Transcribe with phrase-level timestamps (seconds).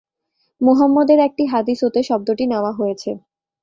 [0.61, 3.09] মুহাম্মদ-এর একটি হাদিস হতে শব্দটি নেওয়া হয়েছে।